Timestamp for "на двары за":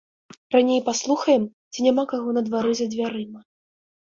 2.39-2.91